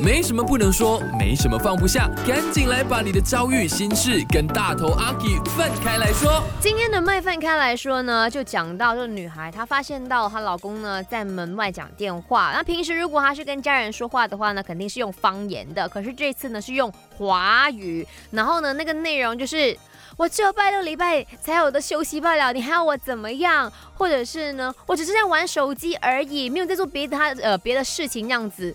[0.00, 6.42] 没什么不能说，没什么放不下，赶紧来把你的遭遇、心事跟大头阿 K 分开来说。
[6.60, 12.52] 今天的麦分开来说呢，就讲到这个女孩，她发现到她老公呢在门外讲电话。
[12.54, 15.88] 那平时如果她是跟家人说话的话呢，肯定是用方言的。
[15.88, 19.76] 可是这次呢是用华语，然后呢那个内容就是
[20.16, 23.72] 我只有拜六礼拜才有的休息罢了，你还要我怎么样？
[23.94, 28.74] 或者是呢，我只是在玩手机而已，没有在做别的他呃别的事情，样子。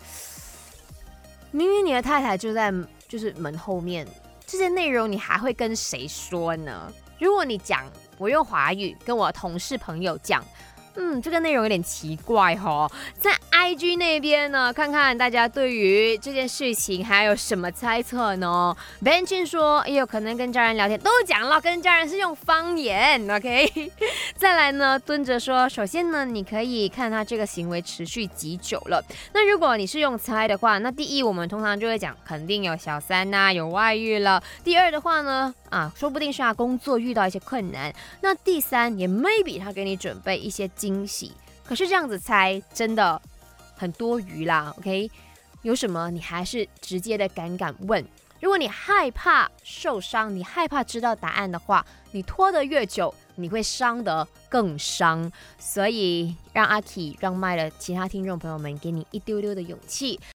[1.52, 2.73] 明明你的太太就在
[3.08, 4.08] 就是门后面，
[4.46, 6.91] 这些内容你还会跟谁说呢？
[7.20, 7.84] 如果你讲，
[8.18, 10.44] 我用华语跟我同事朋友讲。
[10.96, 23.90] 嗯，这个内容有点奇怪哈，在 IG 那边呢，看看大家对于这件事情还有什么猜测呢？Ben 说也有可能跟家人聊天，都讲了跟家人是用方言，OK。
[24.41, 28.99] 再来呢，蹲着说，首先呢，你可以看他这个行为持续几久了。
[29.36, 34.41] 那如果你是用猜的话，那第一我们通常就会讲肯定有小三呐，有外遇了。
[34.63, 37.93] 第二的话呢，啊，说不定是他工作遇到一些困难。
[38.21, 40.68] 那第三也 maybe 他给你准备一些。
[40.70, 43.21] 惊喜，可是这样子猜真的
[43.76, 44.74] 很多余啦。
[44.80, 45.12] OK，
[45.62, 48.04] 有什么你还是直接的敢敢问。
[48.41, 55.31] 如果你害怕受伤，你害怕知道答案的话，你拖得越久，你会伤得更伤。
[55.59, 60.19] 所以让阿 K 让麦的其他听众朋友们给你一丢丢的勇气。